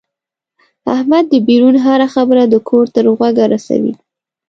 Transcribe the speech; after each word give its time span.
احمد 0.95 1.25
دبیرون 1.33 1.75
هره 1.85 2.07
خبره 2.13 2.43
د 2.47 2.55
کور 2.69 2.85
تر 2.95 3.05
غوږه 3.17 3.45
رسوي. 3.53 3.93